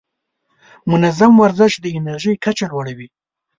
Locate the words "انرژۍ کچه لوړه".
1.97-2.93